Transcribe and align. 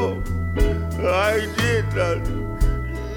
I. 0.00 0.22
Did 1.56 1.90
that. 1.92 2.26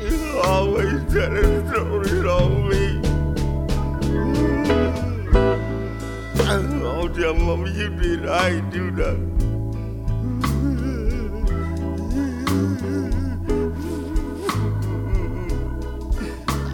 You 0.09 0.39
always 0.43 1.01
tell 1.13 1.13
telling 1.13 1.69
stories 1.69 2.25
on 2.25 2.69
me. 2.69 3.01
I'll 6.85 7.09
tell 7.09 7.33
mama 7.33 7.69
you 7.69 7.89
did. 7.89 8.25
I 8.27 8.59
do 8.69 8.91
nothing. 8.91 9.29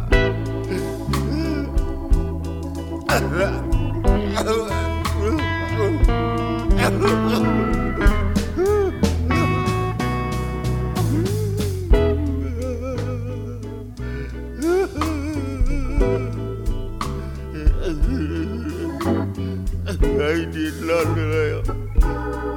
did 20.57 20.81
nothing 20.83 21.33
else. 21.33 21.69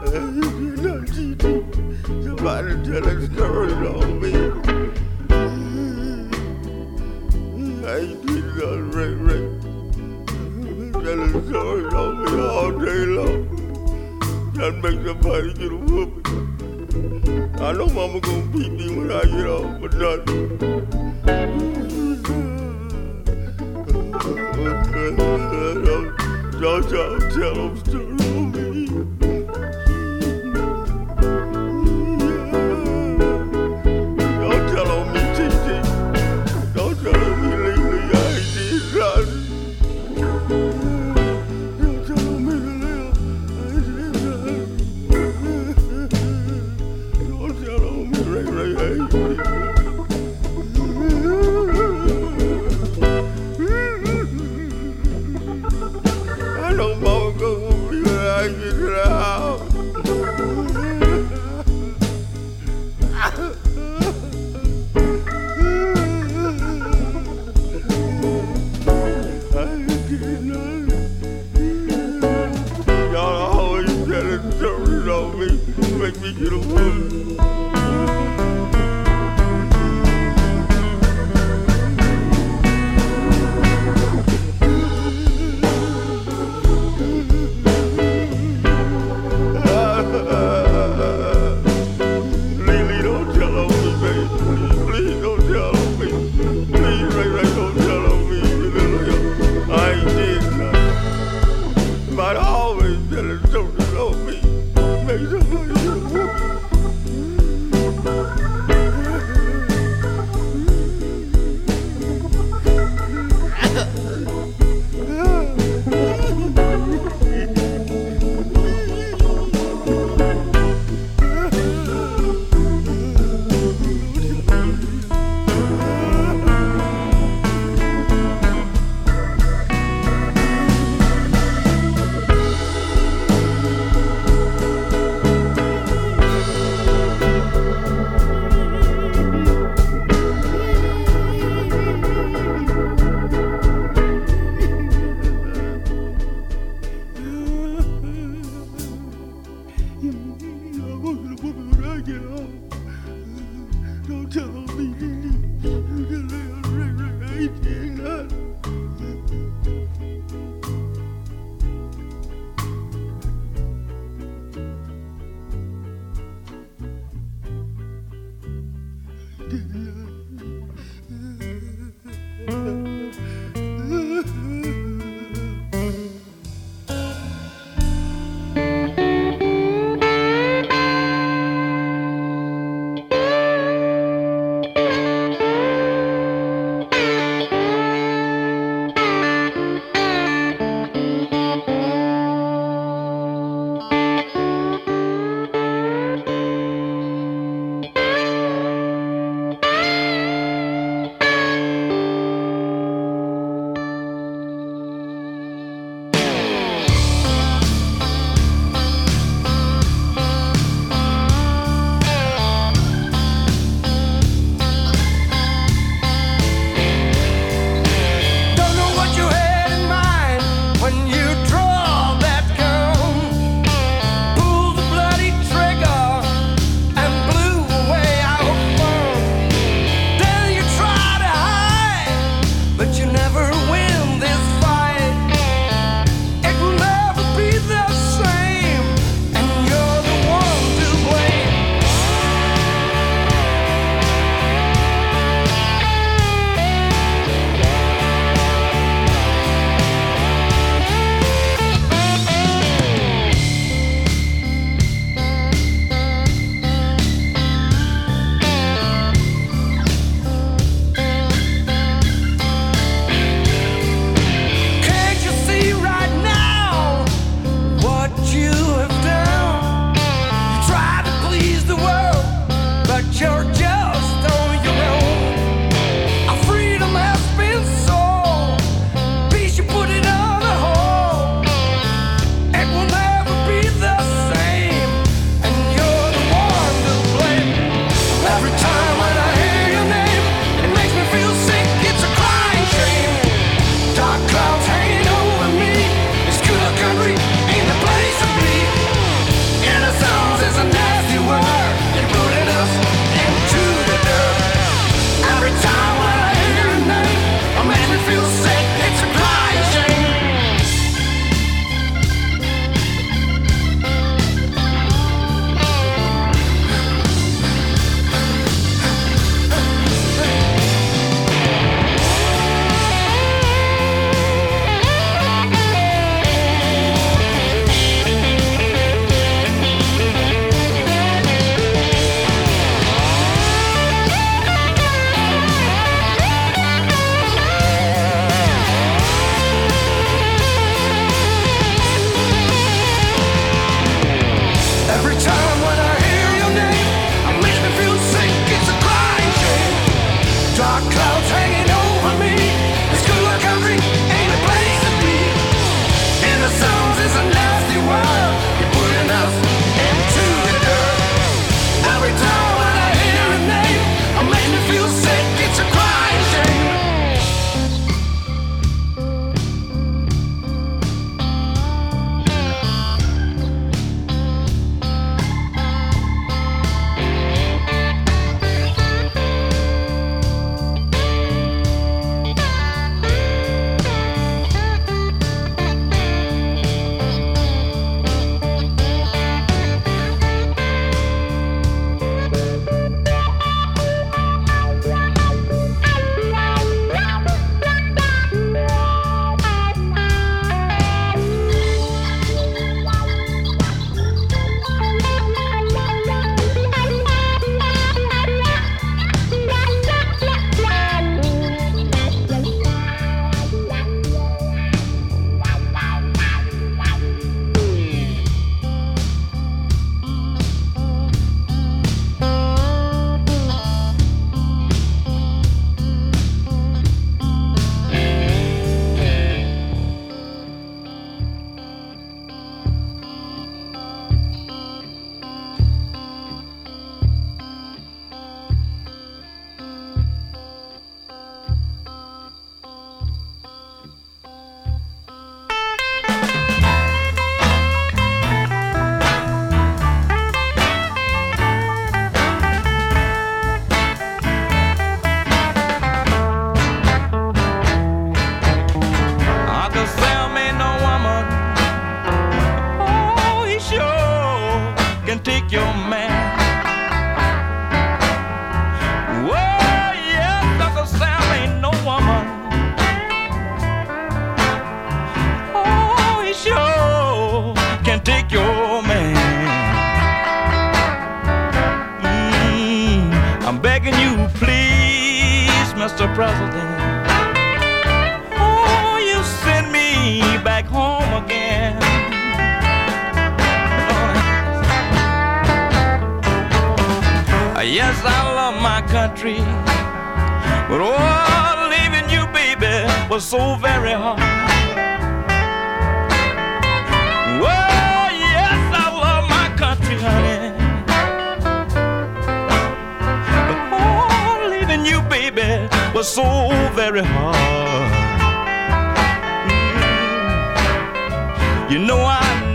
I 0.06 0.20
did 1.16 1.44
you. 1.44 1.60
Somebody 2.24 2.74
tell 2.86 3.08
a 3.08 3.10
story 3.28 3.74
on 3.88 4.22
me. 4.22 4.49
Story 11.60 11.86
on 11.88 12.24
me 12.24 12.32
all 12.40 12.72
day 12.72 13.06
long. 13.18 13.42
Try 14.56 14.70
to 14.70 14.76
make 14.82 15.00
somebody 15.06 15.54
get 15.56 15.72
a 15.74 15.76
whooping. 15.76 16.26
I 17.60 17.74
know 17.74 17.88
mama 17.88 18.22
gonna 18.22 18.46
beat 18.54 18.72
me 18.72 18.88
when 18.96 19.12
I 19.12 19.24
get 19.24 19.46
home, 19.46 19.82
but. 19.82 19.92
Don't, 19.92 20.26
don't 26.62 26.90
y'all 26.92 27.20
tell 27.20 27.56
them 27.56 27.78
story 27.80 28.04
on 28.06 28.16
me. 28.16 28.19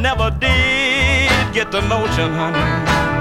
Never 0.04 0.30
did 0.38 1.54
get 1.54 1.73
the 1.73 1.80
notion, 1.80 2.30
honey. 2.34 3.13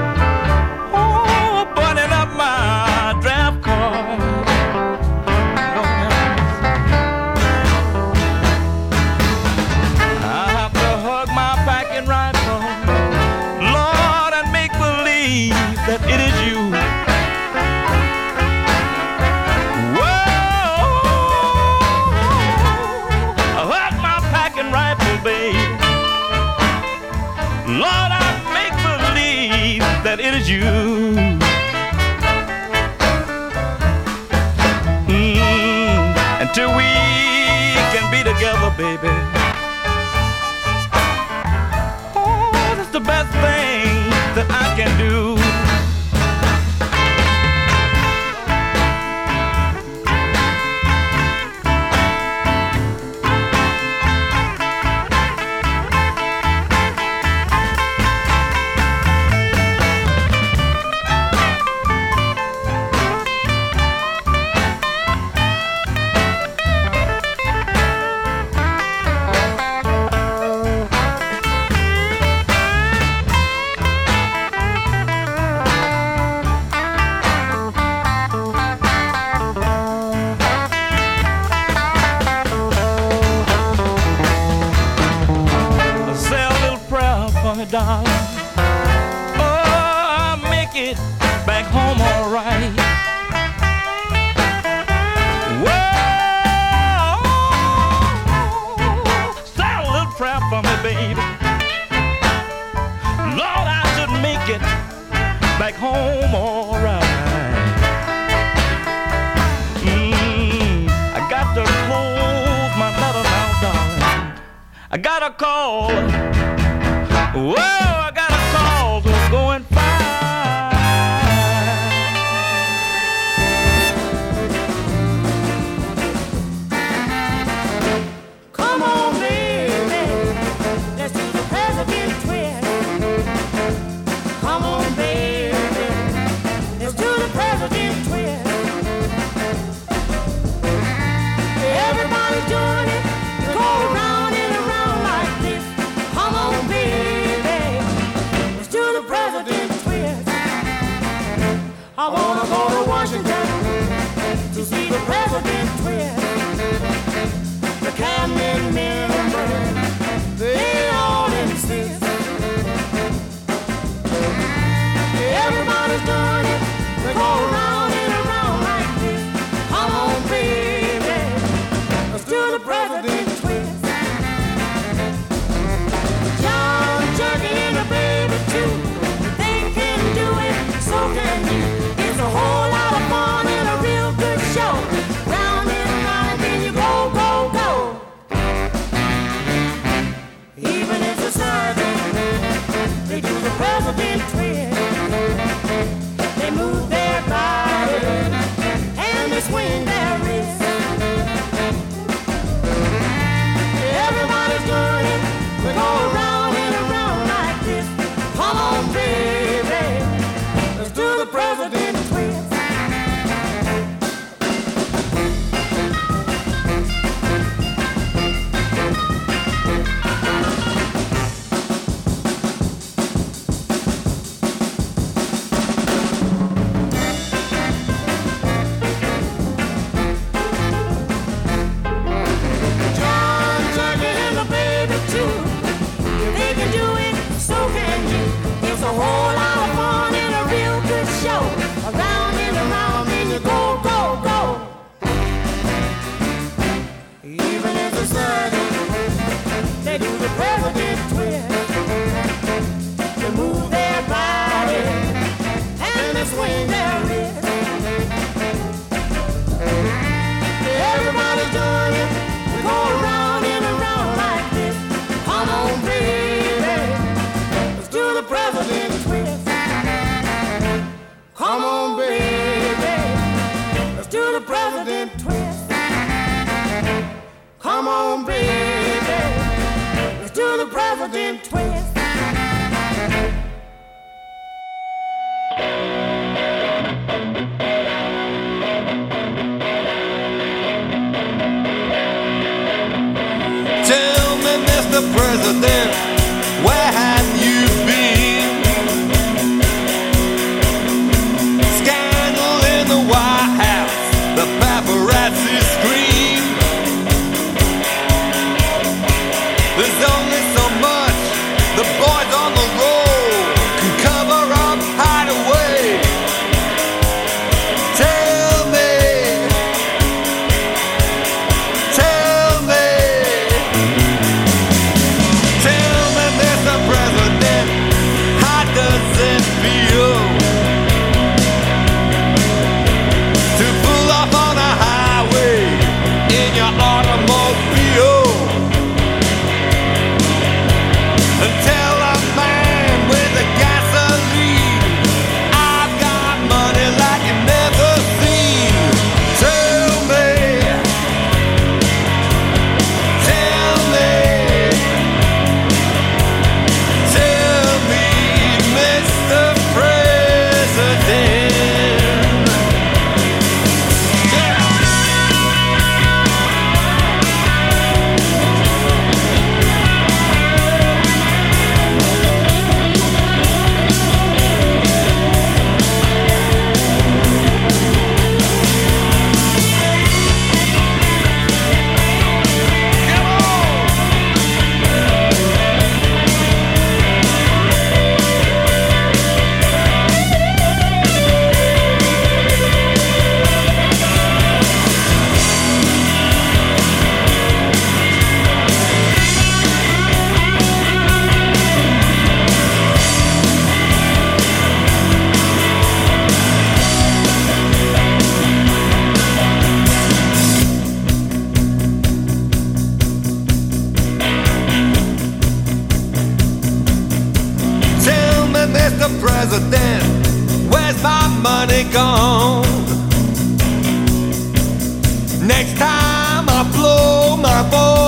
Blow 427.69 428.02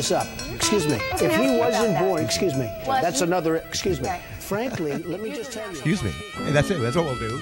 this 0.00 0.12
up. 0.12 0.26
Excuse 0.54 0.86
me. 0.86 0.98
was 1.12 1.20
If 1.20 1.36
he 1.36 1.58
wasn't 1.58 1.58
about 1.58 1.72
that. 1.92 2.00
born, 2.02 2.24
excuse 2.24 2.54
me. 2.54 2.72
Well, 2.86 3.02
That's 3.02 3.20
you- 3.20 3.26
another, 3.26 3.56
excuse 3.56 4.00
me. 4.00 4.08
Okay. 4.08 4.20
Frankly, 4.38 4.94
let 4.94 5.20
me 5.20 5.30
just 5.30 5.52
tell 5.52 5.66
you. 5.66 5.72
Excuse 5.72 6.02
me. 6.02 6.10
Hey, 6.10 6.52
that's 6.52 6.70
it. 6.70 6.80
That's 6.80 6.96
what 6.96 7.04
we'll 7.04 7.18
do. 7.18 7.38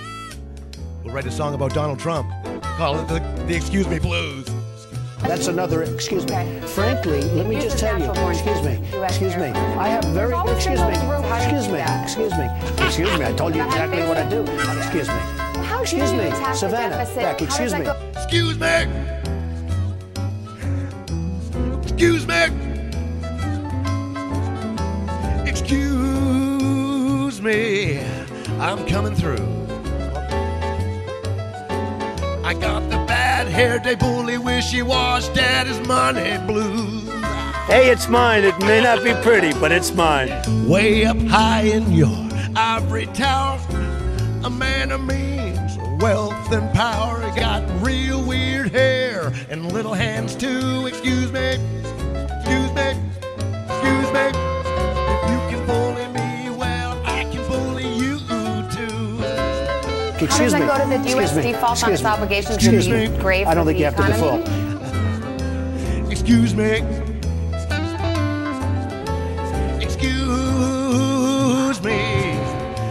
We'll 1.05 1.14
write 1.14 1.27
a 1.27 1.31
song 1.31 1.55
about 1.55 1.73
Donald 1.73 2.01
Trump. 2.01 2.29
Call 2.62 2.99
it 2.99 3.07
the, 3.07 3.21
the 3.47 3.55
Excuse 3.55 3.87
Me 3.87 4.01
Blues. 4.01 4.49
That's 5.21 5.47
another, 5.47 5.85
excuse 5.85 6.27
me. 6.27 6.35
Okay. 6.35 6.61
Frankly, 6.66 7.23
let 7.23 7.47
me 7.47 7.57
Use 7.57 7.64
just 7.64 7.79
tell 7.79 7.99
you. 7.99 8.11
Excuse 8.29 8.62
me. 8.62 8.75
Excuse 9.05 9.37
me. 9.37 9.51
I 9.85 9.88
have 9.88 10.05
very, 10.07 10.35
excuse 10.51 10.81
me. 10.81 10.87
people 10.87 11.01
in 11.01 11.07
the 11.07 11.12
room. 11.12 11.23
How 11.23 11.38
do 11.38 11.51
you 11.51 11.57
Excuse 11.59 11.68
me. 11.68 11.81
Excuse 12.03 12.33
me. 12.33 12.87
Excuse 12.87 13.18
me. 13.18 13.25
I 13.25 13.33
told 13.35 13.55
you 13.55 13.62
Is 13.62 13.68
that 13.75 13.79
how 13.79 13.85
exactly 13.85 14.09
what 14.09 14.16
I 14.16 14.29
do. 14.29 14.42
Excuse 14.79 15.09
me. 15.09 15.21
Excuse 15.81 16.12
me. 16.12 16.55
Savannah. 16.57 16.97
deficit? 16.97 17.23
Beck, 17.23 17.42
excuse 17.42 17.73
me. 17.75 17.87
Excuse 18.16 18.59
me. 18.59 19.28
Excuse 22.01 22.29
me. 22.29 22.45
Excuse 25.45 27.43
me. 27.43 27.99
I'm 28.61 28.87
coming 28.87 29.17
through. 29.17 29.45
I 32.45 32.55
got 32.55 32.89
the 32.89 32.99
bad 33.09 33.49
hair 33.49 33.81
day 33.81 33.97
bully 33.97 34.39
wishy 34.39 34.81
wash 34.81 35.27
daddy's 35.31 35.85
money 35.89 36.39
blues. 36.47 37.09
Hey, 37.67 37.91
it's 37.91 38.07
mine. 38.09 38.45
It 38.45 38.57
may 38.61 38.81
not 38.81 39.03
be 39.03 39.13
pretty, 39.15 39.53
but 39.59 39.73
it's 39.73 39.93
mine. 39.93 40.31
Way 40.69 41.05
up 41.05 41.19
high 41.23 41.63
in 41.63 41.91
your 41.91 42.17
ivory 42.55 43.07
tower, 43.07 43.59
a 44.45 44.51
man 44.51 44.93
of 44.93 45.01
means, 45.03 45.77
wealth 46.01 46.53
and 46.53 46.73
power. 46.73 47.29
He 47.29 47.41
got 47.41 47.65
real 47.85 48.23
weird 48.23 48.71
hair 48.71 49.33
and 49.51 49.73
little 49.73 49.95
hands 49.95 50.37
too. 50.37 50.87
Excuse 50.87 51.33
me, 51.33 51.59
excuse 52.49 52.73
me, 52.73 52.89
excuse 53.69 54.09
me. 54.13 54.25
If 55.13 55.21
you 55.31 55.39
can 55.51 55.61
bully 55.67 56.07
me, 56.09 56.51
well, 56.57 56.91
I 57.05 57.25
can 57.25 57.47
bully 57.49 57.87
you 57.87 58.19
too. 58.71 59.19
How 59.19 60.25
Excuse 60.25 60.33
oh 60.33 60.45
does 60.45 60.53
that 60.53 60.61
me. 60.61 60.67
go 60.67 60.79
to 60.79 60.87
the 60.89 60.95
Excuse 60.97 61.15
U.S. 61.15 61.37
me. 61.37 61.43
default 61.53 61.65
on 61.85 61.91
Excuse 61.93 61.95
its 62.01 62.03
me. 62.03 62.09
obligations 62.11 62.55
Excuse 62.57 62.87
to 62.87 62.93
be 62.93 63.09
me. 63.09 63.19
grave 63.19 63.47
I 63.47 63.55
don't 63.55 63.65
for 63.67 63.73
think 63.73 63.79
you 63.81 63.91
the 63.91 63.97
have 63.97 63.97
to 63.97 64.15
economy? 64.17 64.43
default. 64.45 66.11
Excuse 66.11 66.55
me. 66.55 66.83
Excuse 70.49 71.83
me. 71.83 72.01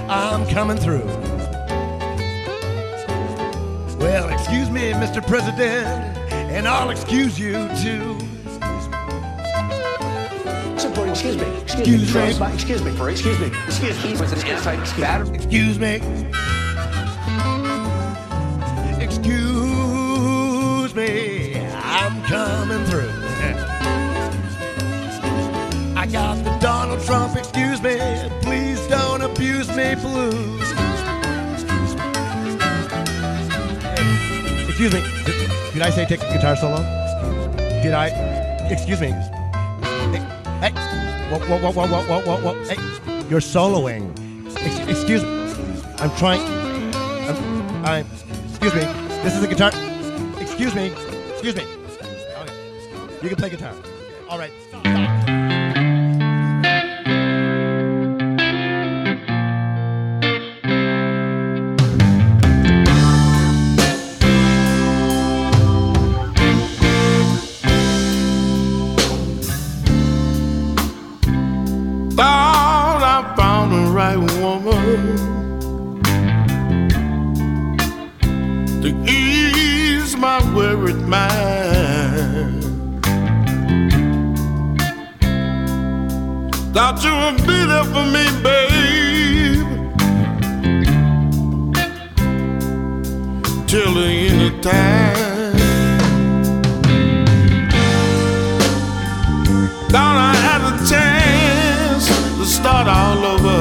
I'm 0.10 0.46
coming 0.48 0.78
through. 0.78 1.06
Well, 3.98 4.30
excuse 4.30 4.70
me, 4.70 4.92
Mr. 4.94 5.26
President, 5.26 5.88
and 6.32 6.68
I'll 6.68 6.92
excuse 6.92 7.40
you 7.40 7.68
too. 7.82 8.17
Excuse 11.28 11.42
me. 11.42 11.62
Excuse 11.62 12.04
Excuse 12.04 12.16
me. 12.16 12.40
me. 12.46 12.54
Excuse 12.54 12.82
me. 12.84 12.92
Excuse 12.92 13.40
me. 13.40 13.48
Excuse 13.68 14.04
me. 14.04 14.24
Excuse 14.24 14.46
me. 14.46 14.52
an 14.52 14.80
anti-battery. 14.80 15.36
Excuse 15.36 15.80
me. 15.80 15.96
Excuse 19.04 20.96
me. 20.96 21.56
I'm 21.76 22.24
coming 22.24 22.86
through. 22.86 23.12
I 25.96 26.06
got 26.10 26.44
the 26.44 26.58
Donald 26.60 27.02
Trump, 27.06 27.36
excuse 27.36 27.82
me. 27.82 27.98
Please 28.42 28.86
don't 28.88 29.22
abuse 29.22 29.68
me 29.76 29.96
blues. 29.96 30.72
Excuse 34.70 34.94
me. 34.94 35.02
Did 35.74 35.82
I 35.82 35.90
say 35.90 36.06
take 36.06 36.22
a 36.22 36.34
guitar 36.34 36.56
solo? 36.56 36.78
Did 37.82 37.94
I? 37.94 38.08
Excuse 38.70 39.02
me. 39.02 39.14
Whoa, 41.30 41.40
whoa, 41.40 41.60
whoa, 41.60 41.88
whoa, 41.88 42.04
whoa, 42.04 42.22
whoa, 42.22 42.38
whoa. 42.38 42.64
Hey, 42.64 42.78
you're 43.30 43.42
soloing. 43.42 44.16
Ex- 44.56 44.88
excuse 44.88 45.24
me. 45.24 45.30
I'm 45.98 46.10
trying. 46.16 46.40
I'm, 47.28 47.86
I'm. 47.86 48.06
Excuse 48.50 48.74
me. 48.74 48.82
This 49.24 49.36
is 49.36 49.44
a 49.44 49.48
guitar. 49.48 49.72
Excuse 50.40 50.74
me. 50.74 50.94
Excuse 51.32 51.56
me. 51.56 51.64
Okay. 51.64 52.54
You 53.22 53.28
can 53.28 53.38
play 53.38 53.50
guitar. 53.50 53.74
All 54.30 54.40
right. 54.40 54.52
Stop. 54.70 54.87
Mind. 81.08 82.64
Thought 86.74 87.04
you 87.04 87.14
would 87.22 87.38
be 87.48 87.60
there 87.72 87.88
for 87.94 88.06
me, 88.16 88.26
babe, 88.44 89.70
till 93.68 93.94
the 93.94 94.08
end 94.30 94.42
of 94.48 94.62
time. 94.62 95.56
Thought 99.90 100.18
I 100.32 100.36
had 100.48 100.62
a 100.72 100.76
chance 100.92 102.08
to 102.38 102.46
start 102.46 102.88
all 102.88 103.26
over. 103.34 103.60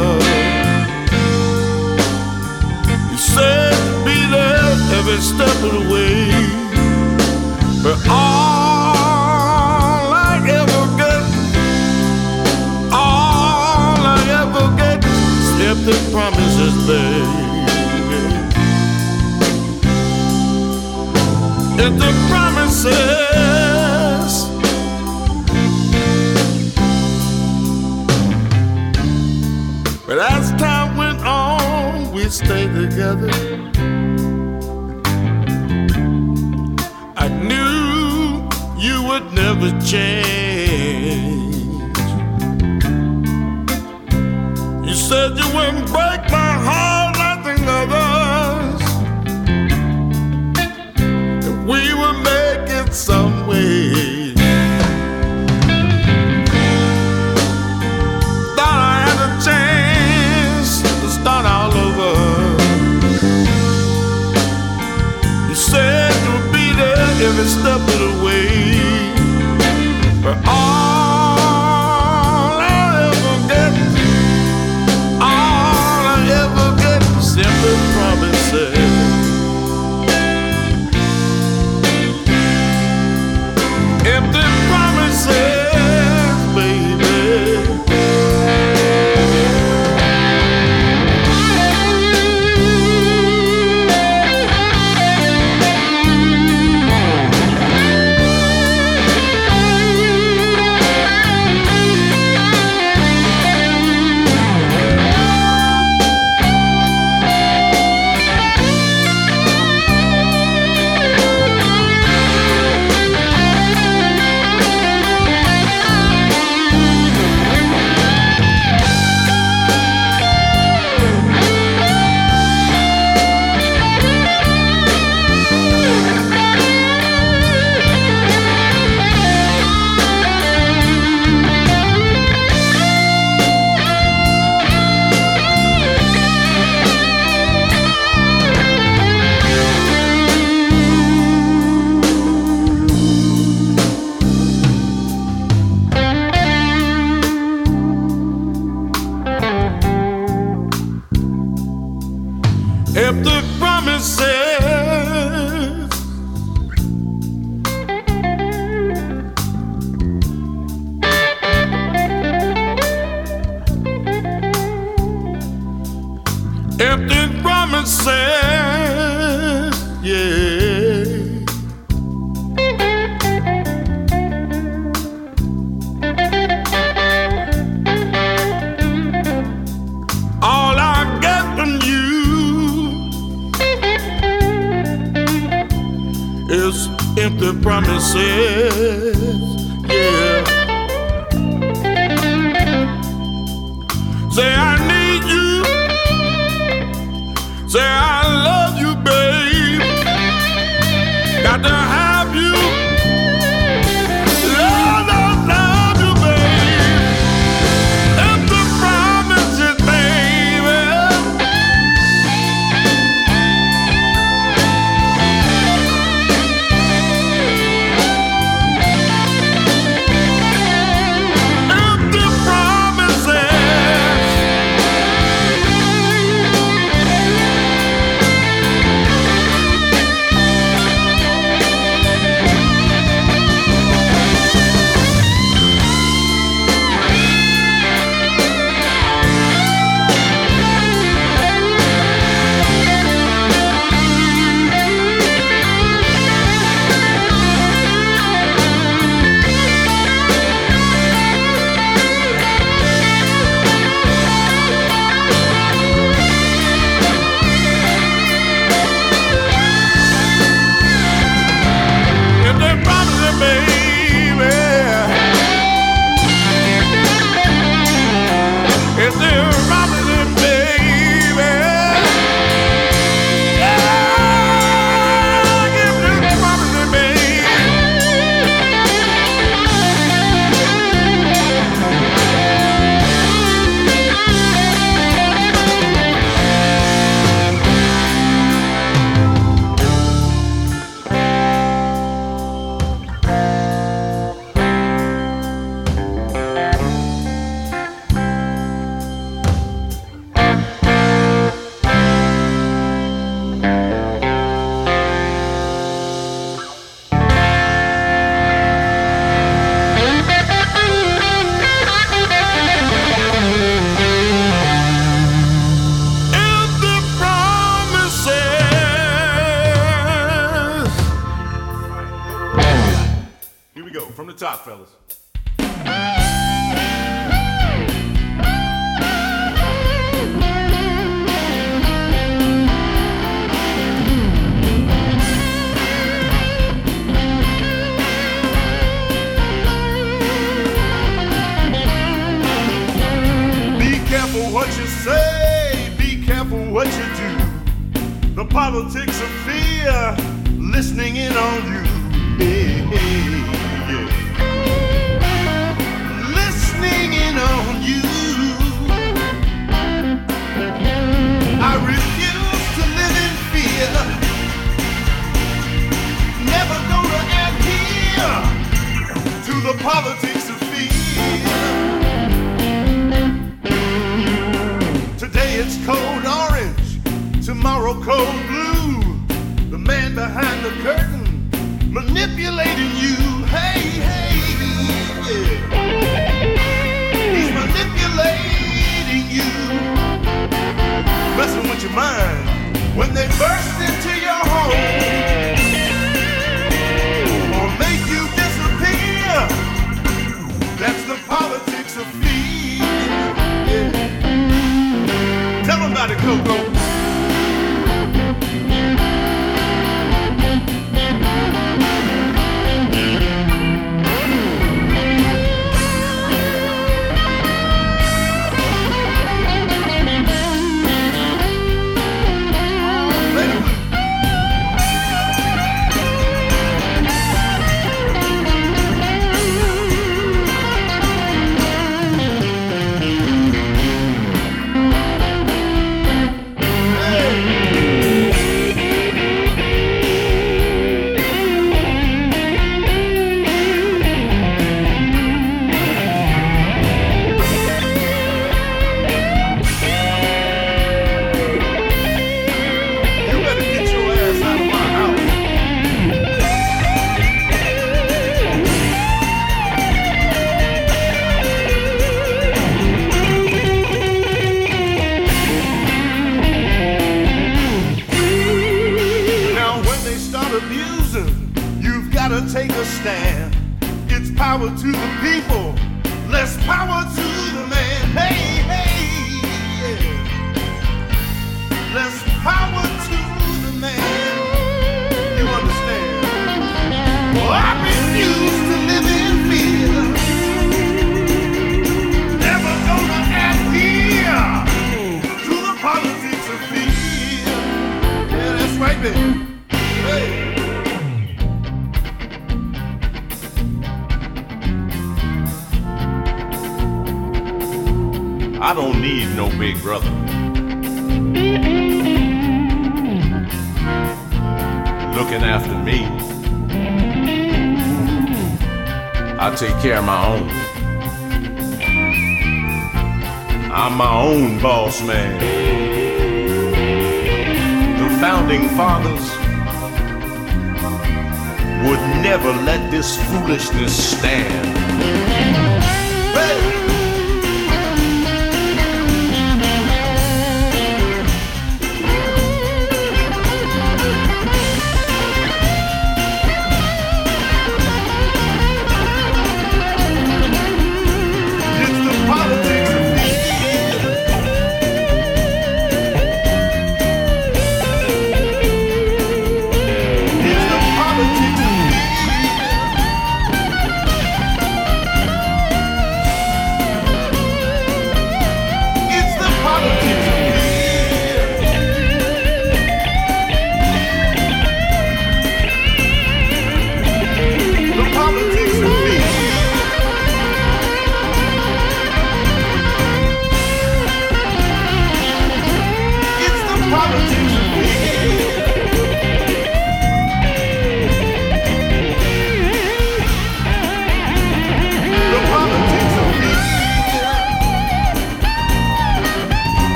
You 3.10 3.18
said 3.18 3.74
be 4.04 4.18
there 4.30 4.72
every 4.98 5.20
step 5.20 5.56
of 5.62 5.72
the 5.72 5.92
way. 5.92 6.65
Promises, 16.30 16.74
baby. 16.88 17.46
Empty 21.84 22.12
promises. 22.28 22.94
But 30.06 30.18
as 30.18 30.50
time 30.60 30.96
went 30.96 31.20
on, 31.20 32.12
we 32.12 32.28
stayed 32.28 32.74
together. 32.74 33.30
I 37.16 37.28
knew 37.28 38.48
you 38.76 39.02
would 39.08 39.32
never 39.32 39.70
change. 39.80 40.66
You 44.88 44.94
said 44.94 45.38
you 45.38 45.46
wouldn't 45.54 45.86
break 45.86 46.15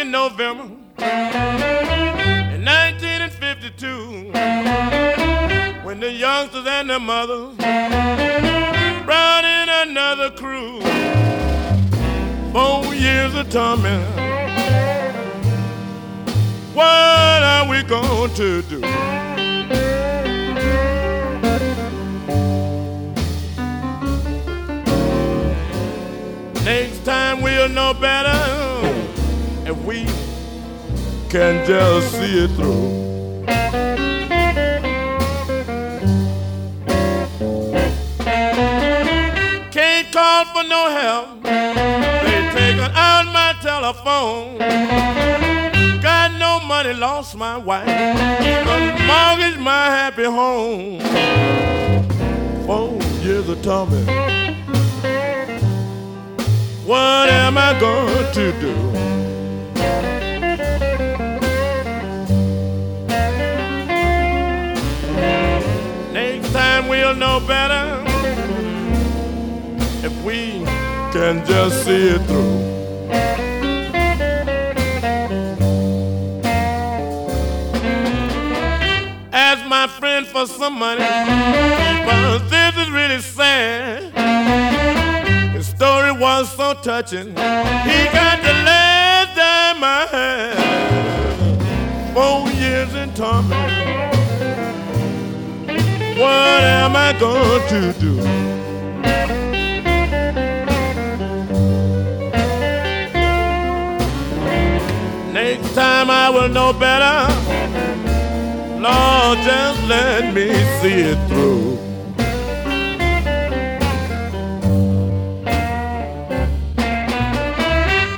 in 0.00 0.10
November 0.10 0.64
in 0.98 2.64
1952 2.64 4.32
when 5.84 6.00
the 6.00 6.10
youngsters 6.10 6.66
and 6.66 6.88
their 6.88 6.98
mothers 6.98 7.54
brought 9.04 9.44
in 9.44 9.68
another 9.90 10.30
crew. 10.30 10.80
Four 12.50 12.94
years 12.94 13.34
of 13.34 13.50
torment. 13.50 14.08
What 16.74 17.42
are 17.42 17.68
we 17.68 17.82
going 17.82 18.32
to 18.34 18.62
do? 18.62 18.80
Next 26.64 27.04
time 27.04 27.42
we'll 27.42 27.68
know 27.68 27.92
better 27.92 28.59
we 29.84 30.04
can 31.28 31.64
just 31.66 32.12
see 32.12 32.44
it 32.44 32.50
through. 32.50 33.00
Can't 39.70 40.12
call 40.12 40.44
for 40.46 40.64
no 40.64 40.90
help. 40.90 41.42
They 41.42 42.40
taken 42.52 42.90
out 42.94 43.26
my 43.32 43.54
telephone. 43.62 44.58
Got 46.00 46.32
no 46.38 46.60
money, 46.66 46.92
lost 46.94 47.36
my 47.36 47.56
wife. 47.56 47.88
Even 47.88 49.06
mortgage 49.06 49.58
my 49.58 49.86
happy 49.86 50.24
home. 50.24 51.00
Four 52.66 52.98
years 53.22 53.48
of 53.48 53.62
torment. 53.62 54.08
What 56.84 57.28
am 57.28 57.56
I 57.56 57.78
going 57.78 58.32
to 58.34 58.60
do? 58.60 58.79
Know 67.30 67.46
better 67.46 68.02
if 70.04 70.24
we 70.24 70.64
can 71.12 71.44
just 71.46 71.84
see 71.84 72.08
it 72.08 72.22
through. 72.28 72.58
Ask 79.32 79.64
my 79.66 79.86
friend 79.86 80.26
for 80.26 80.46
some 80.46 80.76
money, 80.78 81.06
because 82.00 82.42
this 82.50 82.76
is 82.82 82.90
really 82.90 83.20
sad. 83.20 84.12
His 85.54 85.68
story 85.68 86.12
was 86.12 86.50
so 86.56 86.74
touching. 86.82 87.28
He 87.90 87.98
got 88.18 88.36
the 88.42 88.54
last 88.68 89.30
dime 89.36 89.84
I 89.84 90.06
had. 90.16 90.54
Four 92.12 92.50
years 92.50 92.92
in 92.94 93.14
torment. 93.14 93.89
What 96.20 96.62
am 96.64 96.96
I 96.96 97.18
going 97.18 97.66
to 97.68 97.98
do? 97.98 98.14
Next 105.32 105.74
time 105.74 106.10
I 106.10 106.28
will 106.28 106.50
know 106.50 106.74
better. 106.74 107.26
Lord, 108.82 109.38
just 109.38 109.82
let 109.88 110.34
me 110.34 110.48
see 110.82 111.00
it 111.12 111.28
through. 111.28 111.78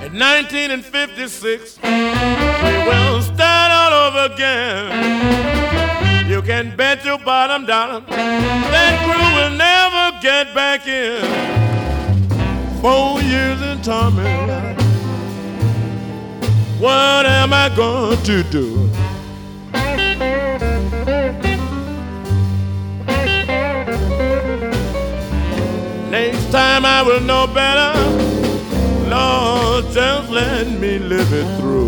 In 0.07 0.19
1956, 0.19 1.79
we 1.85 1.91
will 2.89 3.23
start 3.23 3.71
all 3.71 3.93
over 4.09 4.35
again. 4.35 5.23
You 6.33 6.41
can 6.41 6.75
bet 6.75 7.05
your 7.05 7.19
bottom 7.19 7.67
dollar 7.67 8.01
that 8.09 8.95
crew 9.05 9.29
will 9.37 9.55
never 9.55 10.19
get 10.23 10.55
back 10.55 10.87
in. 10.87 11.21
Four 12.81 13.21
years 13.21 13.61
in 13.61 13.83
torment. 13.83 14.81
What 16.81 17.27
am 17.27 17.53
I 17.53 17.69
going 17.77 18.17
to 18.23 18.43
do? 18.45 18.89
Next 26.11 26.51
time 26.51 26.87
I 26.87 27.03
will 27.03 27.21
know 27.21 27.47
better. 27.47 27.93
Lord, 29.11 29.93
just 29.93 30.31
let 30.31 30.67
me 30.81 30.99
live 30.99 31.31
it 31.31 31.61
through. 31.61 31.82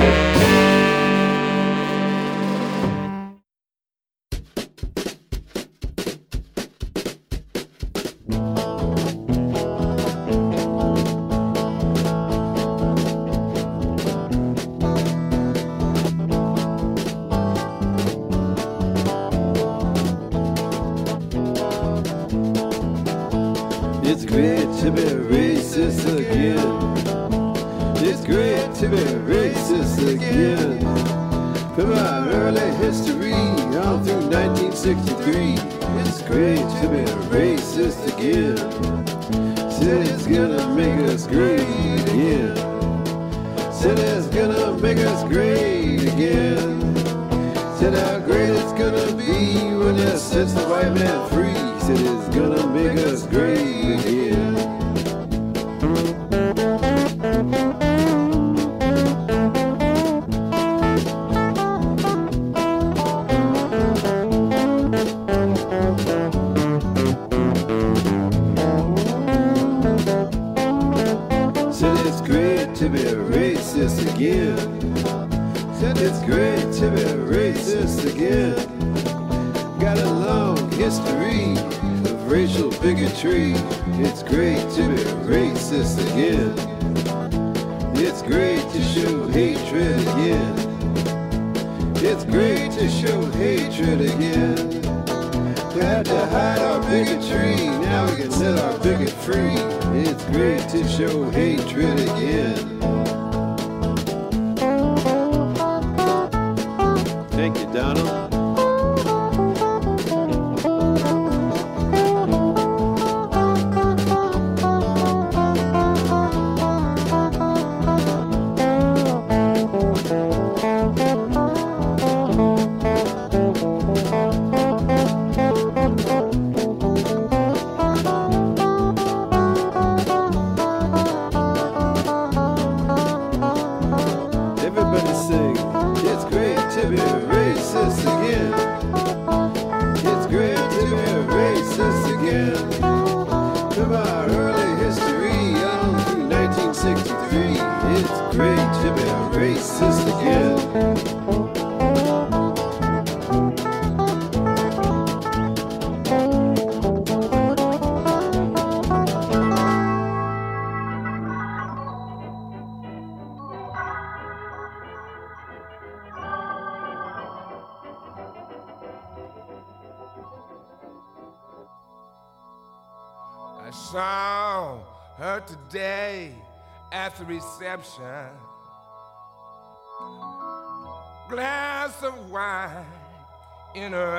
It's 0.00 0.06
great 0.06 0.27
63. 34.88 35.52
It's 36.00 36.22
great 36.22 36.56
to 36.56 36.88
be 36.88 37.00
a 37.00 37.16
racist 37.28 38.08
again. 38.08 38.56
Said 39.70 40.06
it's 40.06 40.26
gonna 40.26 40.66
make 40.74 40.98
us 41.10 41.26
great 41.26 41.60
again. 42.08 42.56
Said 43.70 43.98
it's 43.98 44.28
gonna 44.28 44.78
make 44.78 44.96
us 44.96 45.24
great 45.24 46.04
again. 46.04 46.96
Said 47.76 47.92
how 47.98 48.18
great 48.20 48.48
it's 48.48 48.72
gonna 48.80 49.12
be 49.12 49.76
when 49.76 49.98
it 49.98 50.18
sets 50.18 50.54
the 50.54 50.62
white 50.62 50.94
man 50.94 51.28
free. 51.28 51.52
Said 51.82 52.00
it's 52.00 52.34
gonna 52.34 52.66
make 52.68 52.96
us 52.96 53.26
great 53.26 54.00
again. 54.00 54.77
great 76.26 76.72
to 76.72 76.90
be 76.90 77.17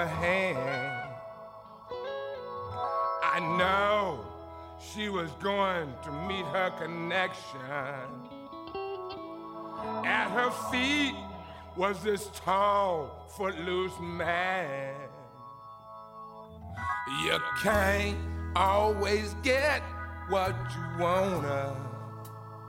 hand. 0.08 0.58
I 3.24 3.40
know 3.58 4.26
she 4.94 5.10
was 5.10 5.32
going 5.42 5.94
to 6.04 6.12
meet 6.28 6.46
her 6.46 6.72
connection. 6.80 7.60
At 10.06 10.30
her 10.32 10.52
feet 10.72 11.16
was 11.76 12.02
this 12.04 12.30
tall, 12.36 13.28
footloose 13.38 13.98
man. 14.02 14.96
You 17.24 17.38
can't 17.62 18.18
always 18.56 19.36
get 19.44 19.82
what 20.30 20.56
you 20.76 21.04
wanna. 21.04 21.76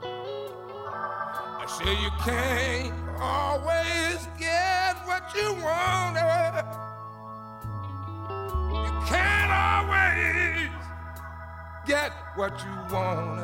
I 0.03 1.65
say 1.67 1.91
you 2.01 2.09
can't 2.23 2.93
always 3.19 4.27
get 4.39 4.95
what 5.05 5.33
you 5.35 5.53
wanna 5.63 6.80
not 9.51 9.85
always 9.85 10.69
get 11.85 12.11
what 12.35 12.53
you 12.63 12.95
want, 12.95 13.41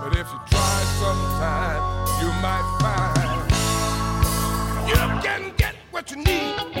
But 0.00 0.12
if 0.16 0.28
you 0.32 0.40
try 0.50 0.78
sometime, 1.02 1.82
you 2.20 2.28
might 2.42 2.68
find 2.82 3.52
you 4.88 4.96
can 5.22 5.52
get 5.56 5.74
what 5.90 6.10
you 6.10 6.16
need. 6.18 6.71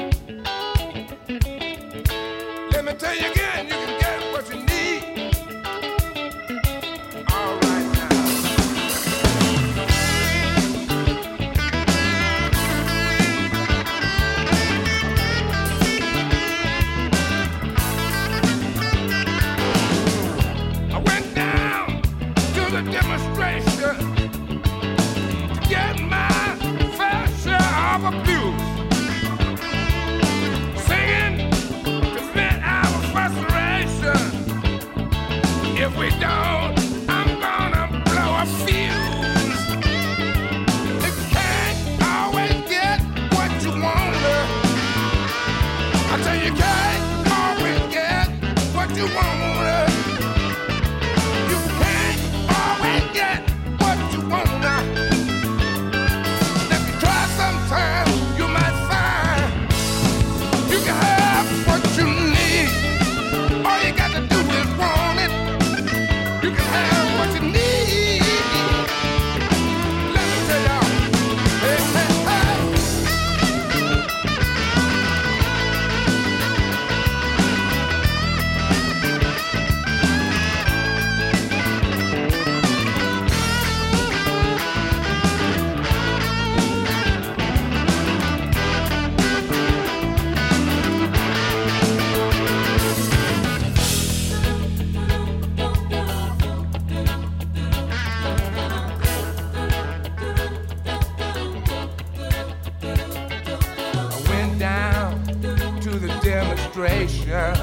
frustration. 106.72 107.54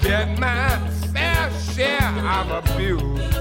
Get 0.00 0.38
my 0.38 0.78
fair 1.12 1.50
share 1.74 2.12
of 2.24 2.50
abuse. 2.50 3.34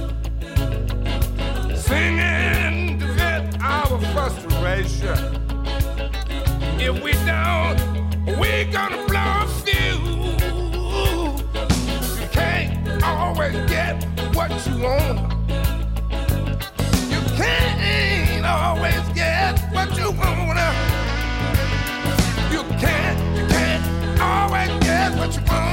Singing 1.79 2.99
to 2.99 3.05
vent 3.13 3.61
our 3.61 3.99
frustration. 4.13 5.17
If 6.79 7.03
we 7.03 7.11
don't, 7.25 7.79
we're 8.39 8.71
gonna 8.71 9.05
blow 9.05 9.43
a 9.43 9.47
fuse. 9.63 10.41
You 12.19 12.27
can't 12.31 13.03
always 13.03 13.55
get 13.69 14.03
what 14.33 14.49
you 14.65 14.81
want. 14.81 15.19
You 17.11 17.21
can't 17.37 18.45
always 18.45 19.07
get 19.13 19.59
what 19.71 19.95
you 19.95 20.11
want. 20.11 20.35
You 22.51 22.63
can't 22.79 23.24
what 25.25 25.35
you 25.35 25.41
want. 25.47 25.64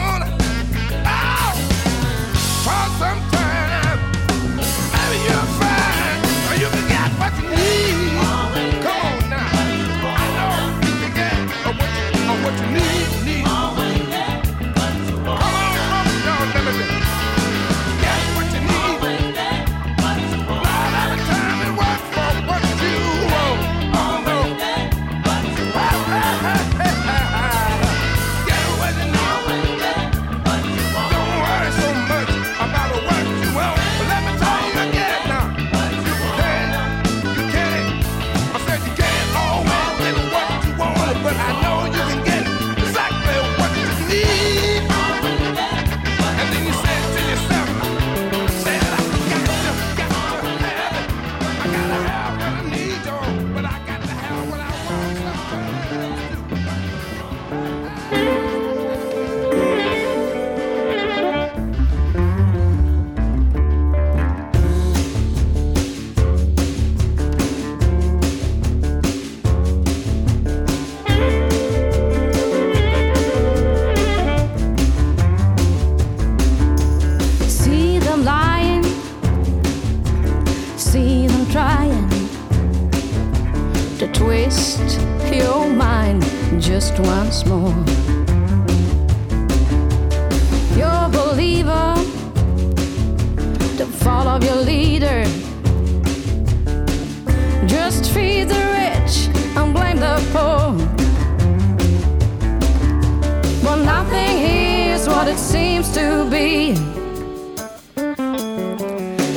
it 105.33 105.39
seems 105.39 105.91
to 105.93 106.28
be. 106.30 106.74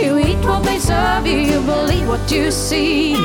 You 0.04 0.18
eat 0.20 0.41
what 0.46 0.64
they 0.64 0.78
serve 0.78 1.26
you, 1.26 1.39
you 1.39 1.62
believe 1.62 2.08
what 2.08 2.30
you 2.30 2.52
see. 2.52 3.16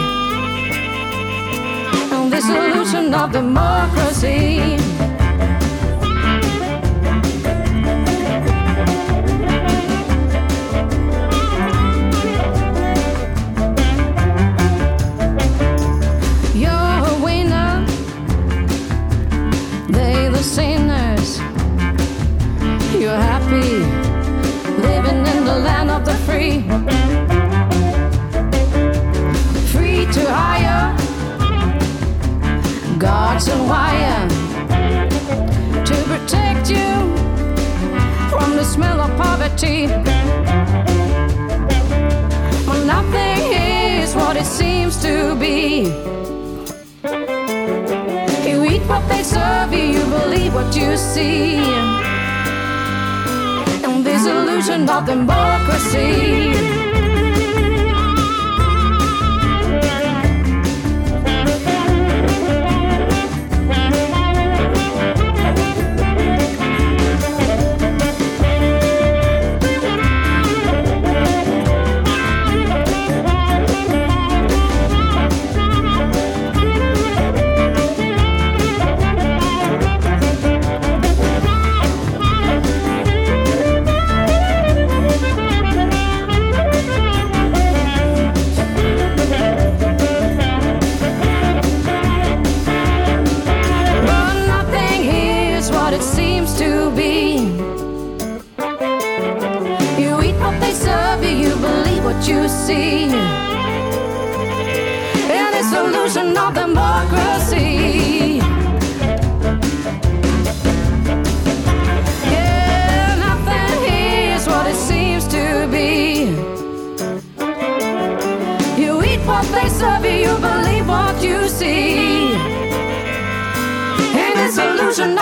And 2.14 2.32
this 2.32 2.48
illusion 2.48 3.12
of 3.12 3.32
democracy. 3.32 4.79
God's 33.00 33.48
a 33.48 33.56
wire 33.62 34.28
to 35.88 35.96
protect 36.04 36.68
you 36.68 36.92
from 38.28 38.56
the 38.56 38.62
smell 38.62 39.00
of 39.00 39.16
poverty. 39.16 39.86
Well, 42.66 42.84
nothing 42.84 43.52
is 44.02 44.14
what 44.14 44.36
it 44.36 44.44
seems 44.44 45.00
to 45.00 45.34
be. 45.36 45.84
You 48.46 48.64
eat 48.66 48.82
what 48.82 49.08
they 49.08 49.22
serve 49.22 49.72
you, 49.72 49.84
you 49.96 50.04
believe 50.04 50.52
what 50.52 50.76
you 50.76 50.94
see. 50.98 51.56
And 53.82 54.04
this 54.04 54.26
illusion 54.26 54.86
of 54.90 55.06
democracy. 55.06 56.89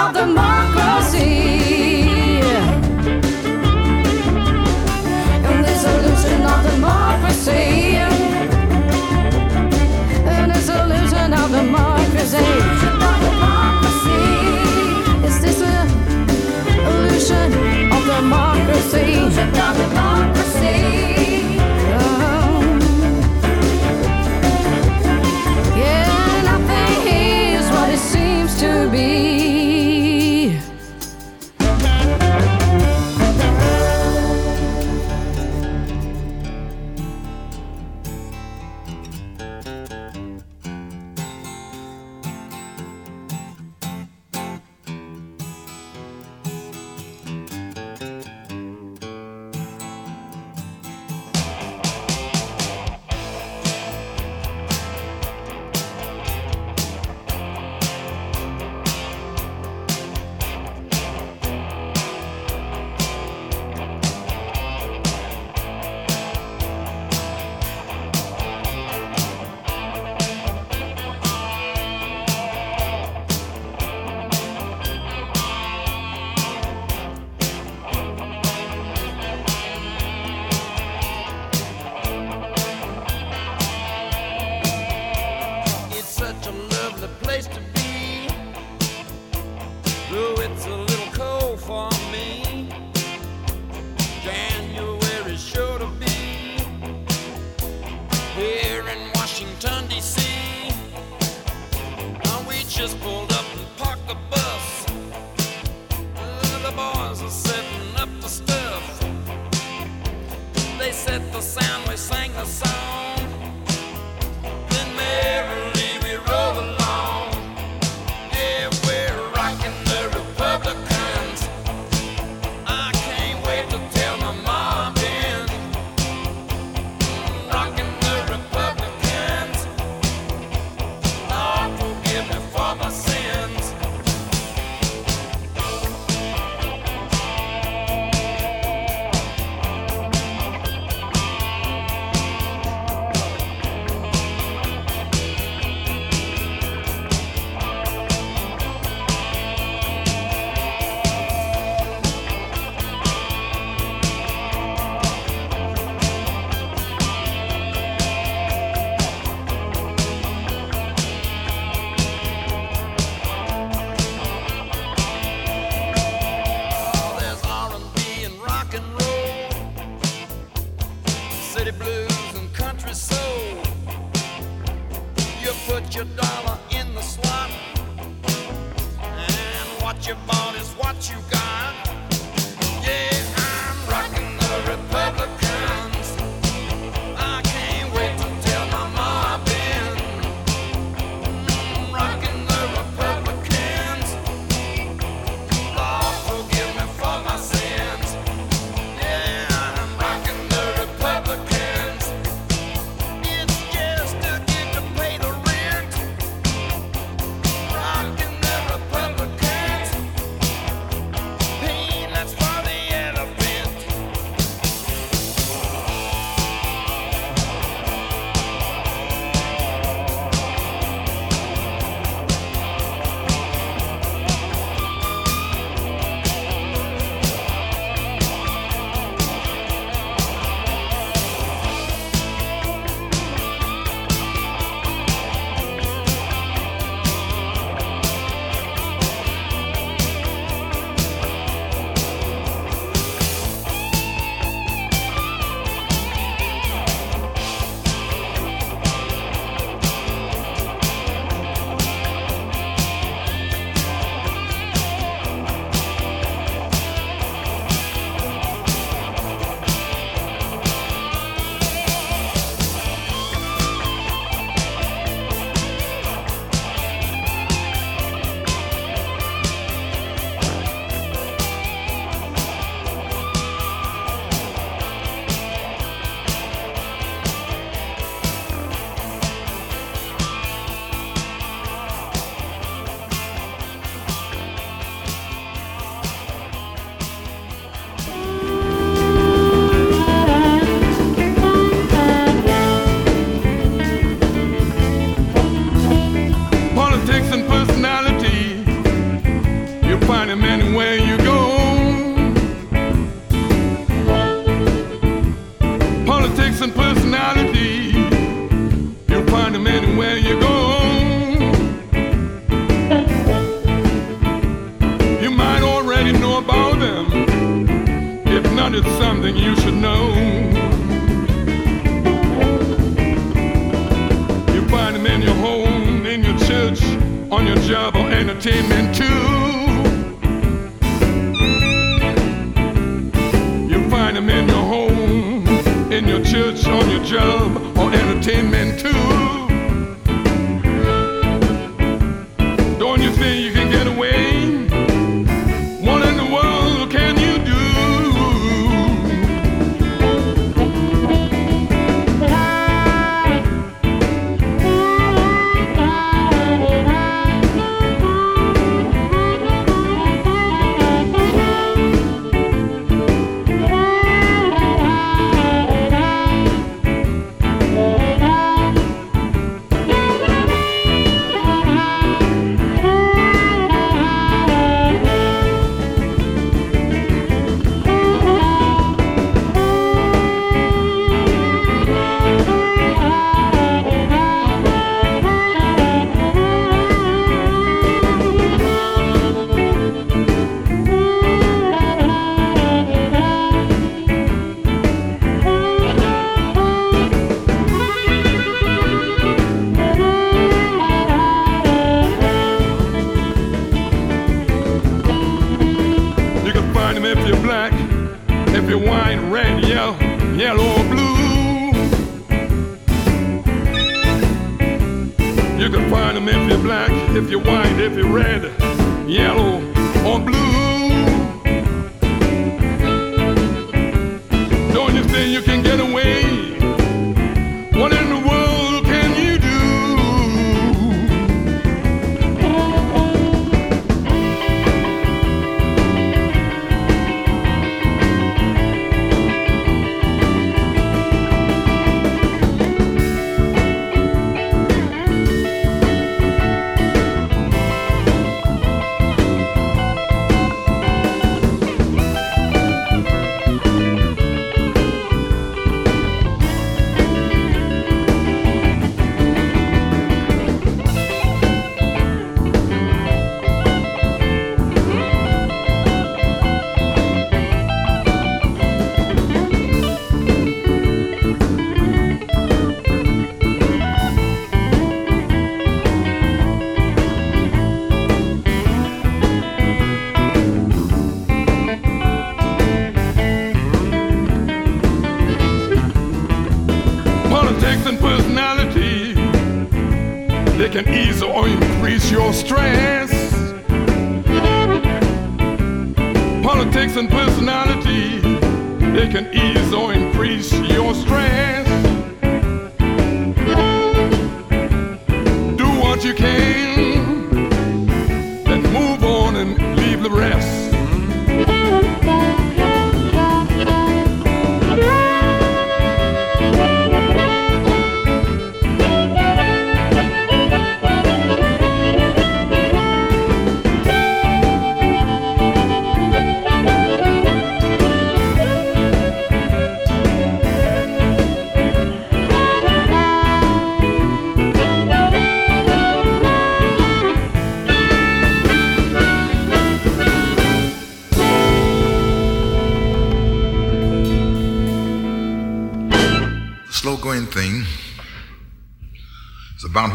of 0.08 0.14
democracy. 0.14 1.28
And 5.44 5.64
this 5.64 5.84
illusion 5.84 6.42
of 6.42 6.70
democracy. 6.70 7.87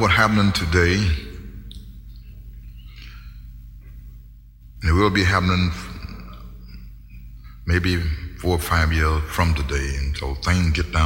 what's 0.03 0.15
happening 0.15 0.51
today, 0.51 0.95
and 4.81 4.89
it 4.89 4.91
will 4.91 5.09
be 5.09 5.23
happening 5.23 5.71
maybe 7.65 8.01
four 8.41 8.57
or 8.57 8.59
five 8.59 8.91
years 8.91 9.23
from 9.29 9.53
today 9.53 9.95
until 10.05 10.35
things 10.35 10.71
get 10.73 10.91
down. 10.91 11.02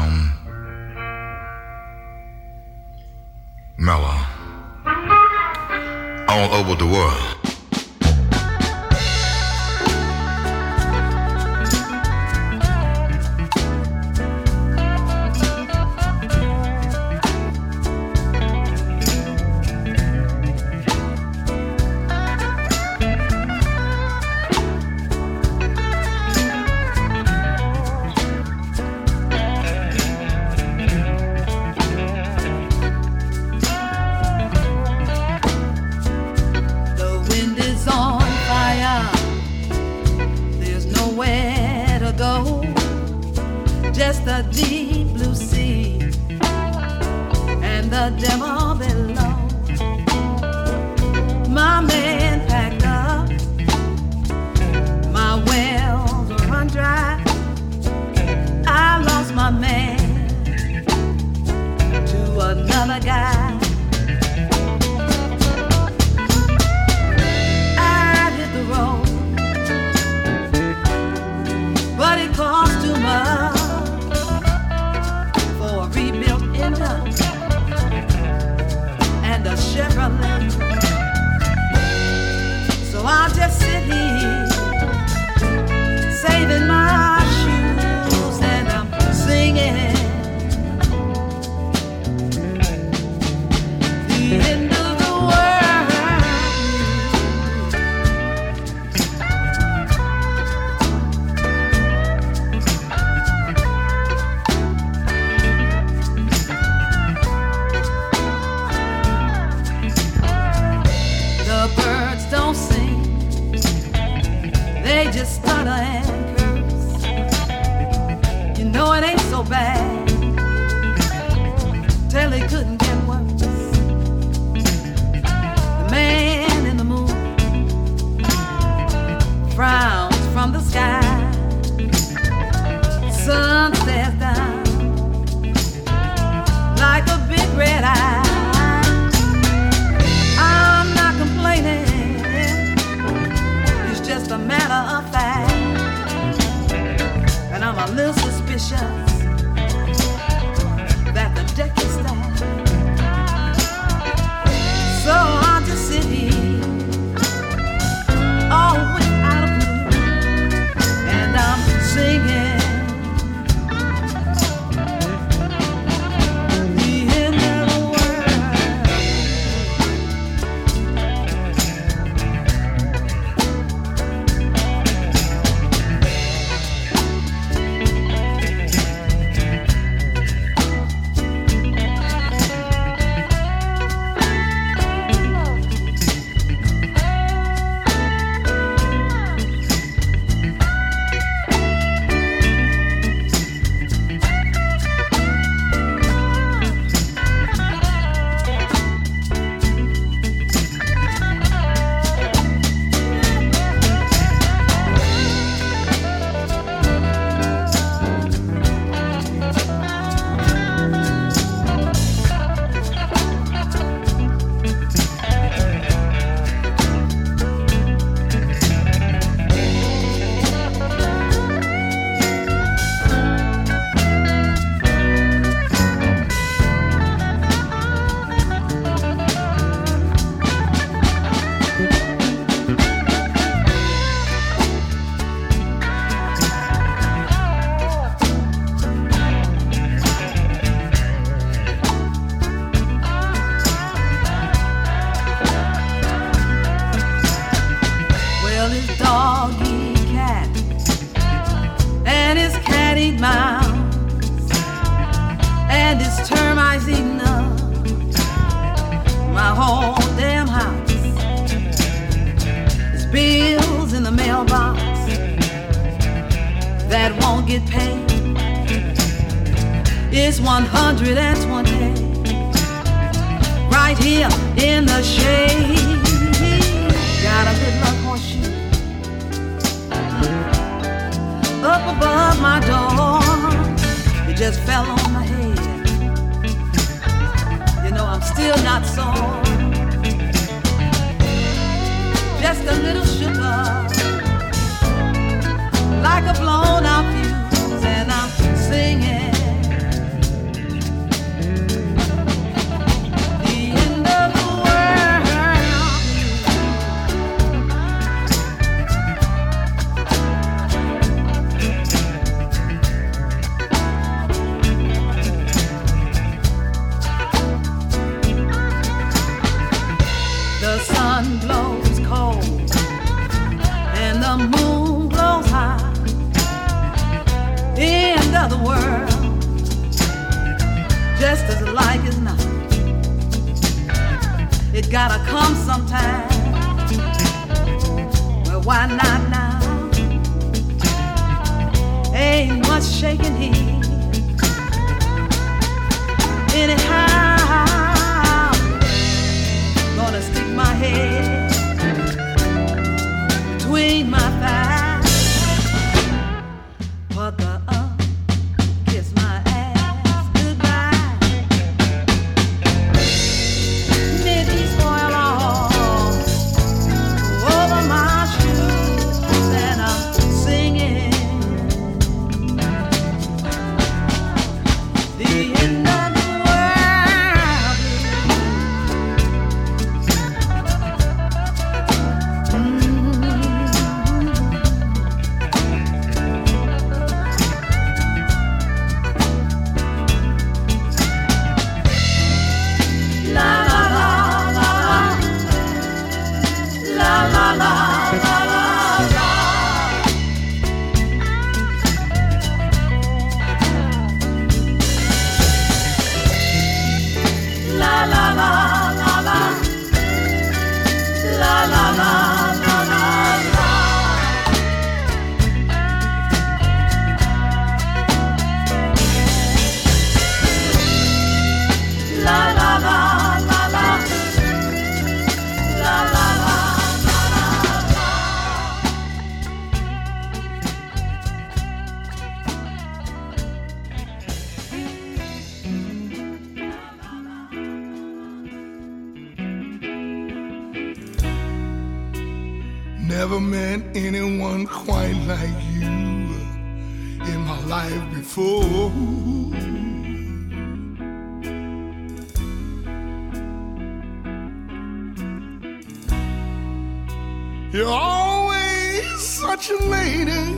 You're 457.77 457.87
always 457.87 459.19
such 459.19 459.69
a 459.69 459.77
lady, 459.83 460.49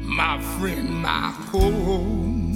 my 0.00 0.40
friend, 0.56 0.88
my 1.02 1.28
home. 1.50 2.54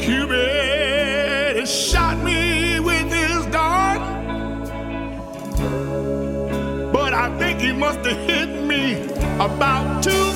Cupid 0.00 1.68
shot 1.68 2.18
me 2.24 2.80
with 2.80 3.08
his 3.12 3.46
dart, 3.52 4.00
but 6.92 7.14
I 7.14 7.32
think 7.38 7.60
he 7.60 7.70
must 7.70 8.00
have 8.00 8.28
hit 8.28 8.60
me 8.64 9.04
about 9.38 10.02
two. 10.02 10.35